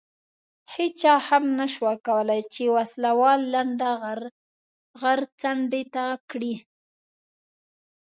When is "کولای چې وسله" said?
2.07-3.11